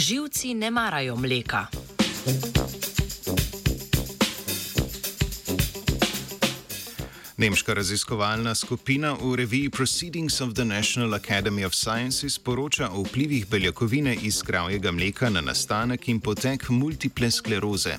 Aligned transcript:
Živci 0.00 0.54
ne 0.54 0.70
marajo 0.70 1.16
mleka. 1.16 1.66
Nemška 7.36 7.74
raziskovalna 7.74 8.54
skupina 8.54 9.12
v 9.12 9.36
reviji 9.36 9.70
Proceedings 9.70 10.40
of 10.40 10.54
the 10.54 10.64
National 10.64 11.14
Academy 11.14 11.64
of 11.66 11.74
Sciences 11.74 12.38
poroča 12.38 12.90
o 12.90 13.02
vplivih 13.02 13.46
beljakovine 13.50 14.16
iz 14.22 14.42
kravjega 14.42 14.92
mleka 14.92 15.30
na 15.30 15.40
nastanek 15.40 16.08
in 16.08 16.20
potek 16.20 16.68
multiple 16.68 17.30
skleroze. 17.30 17.96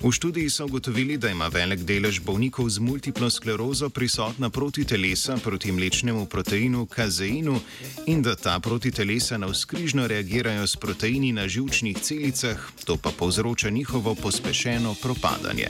V 0.00 0.12
študiji 0.12 0.50
so 0.50 0.64
ugotovili, 0.64 1.16
da 1.16 1.28
ima 1.28 1.48
velik 1.52 1.84
delež 1.84 2.20
bolnikov 2.24 2.70
z 2.72 2.80
multiplo 2.80 3.30
sklerozo 3.30 3.90
prisotna 3.90 4.50
protitelesa 4.50 5.36
proti 5.44 5.72
mlečnemu 5.72 6.26
proteinu 6.26 6.86
kazeinu 6.86 7.60
in 8.06 8.22
da 8.22 8.36
ta 8.36 8.60
protitelesa 8.60 9.38
navskrižno 9.38 10.06
reagirajo 10.06 10.66
s 10.66 10.76
proteini 10.76 11.32
na 11.32 11.48
žilčnih 11.48 11.98
celicah, 12.00 12.56
to 12.84 12.96
pa 12.96 13.10
povzroča 13.18 13.70
njihovo 13.70 14.14
pospešeno 14.14 14.94
propadanje. 15.02 15.68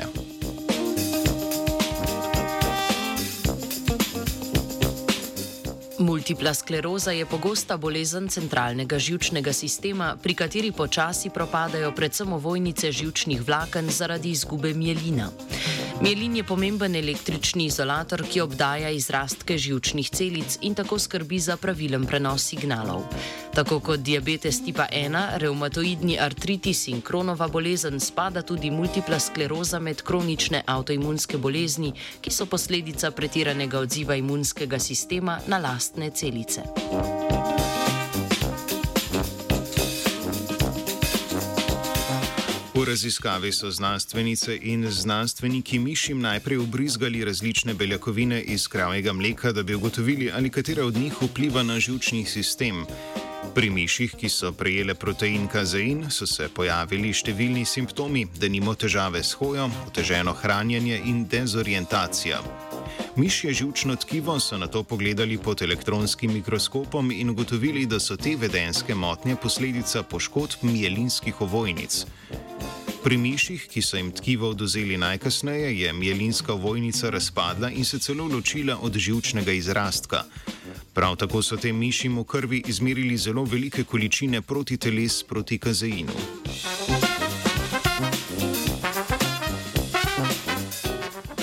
Multipla 6.01 6.55
skleroza 6.55 7.13
je 7.13 7.27
pogosta 7.27 7.77
bolezen 7.77 8.29
centralnega 8.29 8.99
žilčnega 8.99 9.53
sistema, 9.53 10.17
pri 10.23 10.35
kateri 10.35 10.73
počasi 10.73 11.29
propadajo 11.31 11.93
predvsem 11.93 12.33
ovojnice 12.33 12.93
žilčnih 12.93 13.43
vlaken 13.47 13.91
zaradi 13.93 14.31
izgube 14.31 14.73
mielina. 14.75 15.29
Mielin 16.01 16.37
je 16.37 16.45
pomemben 16.45 16.97
električni 16.97 17.65
izolator, 17.65 18.23
ki 18.25 18.41
obdaja 18.41 18.89
izrastke 18.91 19.59
žilčnih 19.59 20.09
celic 20.11 20.57
in 20.65 20.75
tako 20.75 20.99
skrbi 20.99 21.39
za 21.39 21.57
pravilen 21.61 22.07
prenos 22.07 22.47
signalov. 22.49 23.03
Tako 23.55 23.81
kot 23.81 24.01
diabetes 24.01 24.63
tipa 24.65 24.87
1, 24.93 25.37
reumatoidni 25.43 26.17
artritis 26.19 26.87
in 26.89 27.03
kronova 27.05 27.49
bolezen 27.49 28.01
spada 28.01 28.43
tudi 28.43 28.71
multipla 28.71 29.21
skleroza 29.21 29.79
med 29.79 30.01
kronične 30.03 30.63
avtoimunske 30.67 31.39
bolezni, 31.39 31.93
ki 32.21 32.33
so 32.33 32.47
posledica 32.47 33.11
pretiranega 33.11 33.79
odziva 33.79 34.17
imunskega 34.17 34.79
sistema 34.79 35.39
na 35.47 35.59
lastne 35.59 36.11
celice. 36.11 36.65
V 42.75 42.85
raziskavi 42.85 43.53
so 43.53 43.71
znanstvenice 43.71 44.59
in 44.63 44.91
znanstveniki 44.91 45.79
mišim 45.79 46.21
najprej 46.21 46.59
ubrizgali 46.59 47.25
različne 47.25 47.75
beljakovine 47.75 48.43
iz 48.43 48.69
kravjega 48.69 49.13
mleka, 49.13 49.53
da 49.53 49.63
bi 49.63 49.75
ugotovili, 49.75 50.31
ali 50.35 50.51
katera 50.51 50.85
od 50.85 50.97
njih 50.97 51.23
vpliva 51.23 51.63
na 51.63 51.81
žilčni 51.81 52.25
sistem. 52.25 52.87
Pri 53.55 53.71
miših, 53.71 54.15
ki 54.15 54.29
so 54.29 54.53
prejele 54.53 54.95
protein 54.95 55.49
kazein, 55.49 56.05
so 56.11 56.27
se 56.27 56.49
pojavili 56.55 57.11
številni 57.13 57.65
simptomi, 57.67 58.27
da 58.39 58.49
nimo 58.49 58.75
težave 58.75 59.25
s 59.25 59.35
hojo, 59.41 59.67
oteženo 59.89 60.33
hranjenje 60.33 61.01
in 61.05 61.25
dezorientacija. 61.27 62.39
Mišje 63.17 63.53
žilčno 63.53 63.97
tkivo 63.97 64.39
so 64.41 64.59
na 64.59 64.67
to 64.67 64.83
pogledali 64.83 65.39
pod 65.39 65.63
elektronskim 65.63 66.33
mikroskopom 66.33 67.11
in 67.11 67.31
ugotovili, 67.31 67.87
da 67.87 67.99
so 68.01 68.17
te 68.17 68.37
vedenske 68.37 68.95
motnje 68.95 69.37
posledica 69.37 70.03
poškodb 70.03 70.63
mielinskih 70.63 71.41
ovojnic. 71.41 72.05
Pri 73.01 73.17
miših, 73.17 73.63
ki 73.73 73.81
so 73.83 73.97
jim 73.97 74.11
tkivo 74.13 74.51
oduzeli 74.51 74.97
najkasneje, 74.97 75.71
je 75.81 75.93
mielinska 75.93 76.53
ovojnica 76.53 77.11
razpadla 77.11 77.71
in 77.71 77.85
se 77.85 77.99
celo 77.99 78.27
ločila 78.29 78.77
od 78.83 78.97
žilčnega 78.97 79.53
izrastka. 79.53 80.25
Prav 80.93 81.17
tako 81.17 81.43
so 81.43 81.57
tem 81.57 81.77
mišim 81.77 82.19
v 82.19 82.25
krvi 82.25 82.63
izmerili 82.67 83.17
zelo 83.17 83.45
velike 83.45 83.85
količine 83.85 84.43
protiteles 84.43 85.23
proti 85.23 85.59
kazeinu. 85.59 86.13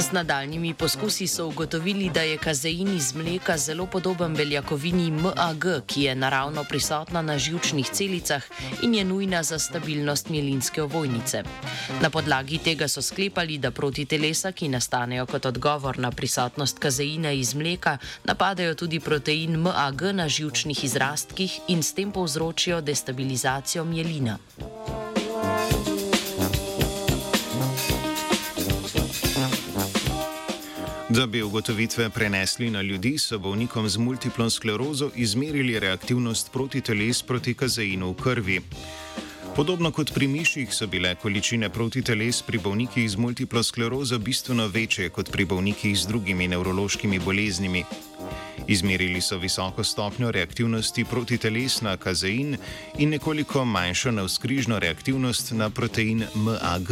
Z 0.08 0.12
nadaljnimi 0.12 0.74
poskusi 0.74 1.28
so 1.28 1.48
ugotovili, 1.48 2.10
da 2.10 2.22
je 2.22 2.38
kazein 2.38 2.96
iz 2.96 3.16
mleka 3.16 3.58
zelo 3.58 3.86
podoben 3.86 4.36
beljakovini 4.36 5.12
MAG, 5.12 5.66
ki 5.86 6.04
je 6.04 6.16
naravno 6.16 6.64
prisotna 6.64 7.22
na 7.22 7.38
žilčnih 7.38 7.90
celicah 7.90 8.44
in 8.82 8.96
je 8.96 9.04
nujna 9.04 9.44
za 9.44 9.60
stabilnost 9.60 10.30
mielinske 10.30 10.84
ovojnice. 10.84 11.44
Na 12.02 12.10
podlagi 12.10 12.58
tega 12.58 12.88
so 12.88 13.02
sklepali, 13.02 13.58
da 13.58 13.72
proti 13.72 14.06
telesa, 14.06 14.52
ki 14.52 14.70
nastanejo 14.70 15.26
kot 15.26 15.46
odgovor 15.46 16.00
na 16.00 16.12
prisotnost 16.12 16.80
kazeina 16.80 17.32
iz 17.32 17.54
mleka, 17.56 17.98
napadajo 18.24 18.76
tudi 18.76 19.00
protein 19.00 19.60
MAG 19.60 20.02
na 20.14 20.30
žilčnih 20.30 20.84
izrastkih 20.84 21.60
in 21.68 21.84
s 21.84 21.94
tem 21.94 22.12
povzročijo 22.12 22.82
destabilizacijo 22.82 23.84
mielina. 23.84 24.38
Da 31.18 31.26
bi 31.26 31.44
ugotovitve 31.44 32.10
prenesli 32.10 32.70
na 32.70 32.82
ljudi, 32.82 33.18
so 33.18 33.40
bolnikom 33.40 33.90
z 33.90 33.98
multiplo 33.98 34.50
sklerozo 34.50 35.10
izmerili 35.16 35.80
reaktivnost 35.80 36.52
protiteles 36.52 37.24
proti 37.24 37.54
kazeinu 37.54 38.12
v 38.12 38.16
krvi. 38.24 38.62
Podobno 39.56 39.92
kot 39.92 40.14
pri 40.14 40.28
miših 40.28 40.74
so 40.74 40.88
bile 40.88 41.16
količine 41.16 41.70
protiteles 41.70 42.42
pri 42.42 42.58
bolnikih 42.58 43.10
z 43.10 43.18
multiplo 43.18 43.64
sklerozo 43.64 44.20
bistveno 44.20 44.68
večje 44.68 45.10
kot 45.10 45.32
pri 45.32 45.46
bolnikih 45.46 45.98
z 46.00 46.08
drugimi 46.08 46.48
nevrološkimi 46.48 47.20
boleznimi. 47.20 47.84
Izmerili 48.68 49.22
so 49.22 49.38
visoko 49.38 49.84
stopnjo 49.84 50.32
reaktivnosti 50.32 51.06
protiteles 51.06 51.82
na 51.82 51.98
kazein 51.98 52.58
in 52.98 53.10
nekoliko 53.10 53.66
manjšo 53.66 54.12
navskrižno 54.12 54.80
reaktivnost 54.80 55.52
na 55.52 55.70
protein 55.70 56.24
MAG. 56.36 56.92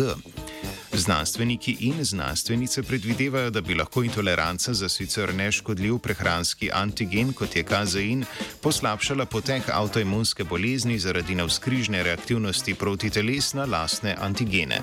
Znanstveniki 0.97 1.77
in 1.79 2.03
znanstvenice 2.05 2.83
predvidevajo, 2.83 3.49
da 3.49 3.61
bi 3.61 3.75
lahko 3.75 4.03
intoleranca 4.03 4.73
za 4.73 4.89
sicer 4.89 5.33
neškodljiv 5.35 5.97
prehranski 5.97 6.69
antigen, 6.73 7.33
kot 7.33 7.55
je 7.55 7.63
kazein, 7.63 8.25
poslabšala 8.61 9.25
potek 9.25 9.69
avtoimunske 9.73 10.43
bolezni 10.43 10.99
zaradi 10.99 11.35
navskrižne 11.35 12.03
reaktivnosti 12.03 12.73
proti 12.73 13.09
teles 13.09 13.53
na 13.53 13.65
lastne 13.65 14.15
antigene. 14.19 14.81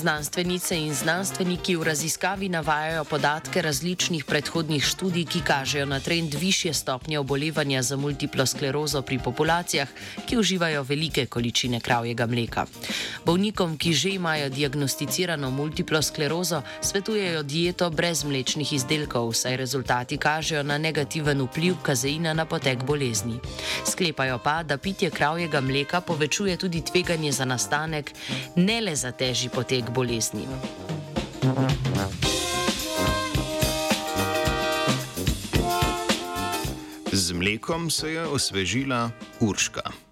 Znanstvenice 0.00 0.78
in 0.80 0.94
znanstveniki 0.94 1.76
v 1.76 1.82
raziskavi 1.84 2.48
navajajo 2.48 3.04
podatke 3.04 3.62
različnih 3.62 4.24
predhodnih 4.24 4.84
študij, 4.84 5.24
ki 5.28 5.40
kažejo 5.44 5.86
na 5.86 5.98
trend 6.00 6.34
više 6.34 6.72
stopnje 6.72 7.18
obolevanja 7.18 7.82
za 7.82 7.96
multiplo 7.96 8.46
sklerozo 8.46 9.02
pri 9.02 9.18
populacijah, 9.18 9.88
ki 10.26 10.38
uživajo 10.38 10.82
velike 10.82 11.26
količine 11.26 11.80
kravjega 11.80 12.26
mleka. 12.26 12.64
Bolnikom, 13.26 13.76
ki 13.76 13.92
že 13.92 14.10
imajo 14.10 14.48
diagnosticirano 14.48 15.50
multiplo 15.50 16.02
sklerozo, 16.02 16.62
svetujejo 16.80 17.42
dieto 17.42 17.90
brez 17.90 18.24
mlečnih 18.24 18.72
izdelkov, 18.72 19.32
saj 19.32 19.56
rezultati 19.56 20.16
kažejo 20.16 20.62
na 20.62 20.78
negativen 20.78 21.42
vpliv 21.42 21.76
kazeina 21.82 22.32
na 22.32 22.44
potek 22.44 22.84
bolezni. 22.84 23.36
Sklepajo 23.84 24.38
pa, 24.38 24.62
da 24.62 24.78
pitje 24.78 25.10
kravjega 25.10 25.60
mleka 25.60 26.00
povečuje 26.00 26.56
tudi 26.56 26.80
tveganje 26.84 27.32
za 27.32 27.44
nastanek 27.44 28.12
ne 28.56 28.80
le 28.80 28.96
za 28.96 29.12
težji 29.12 29.48
potek 29.48 29.89
bolezni. 29.90 30.46
Z 37.12 37.32
mlekom 37.32 37.90
se 37.90 38.10
je 38.10 38.26
osvežila 38.26 39.10
Urška. 39.40 40.09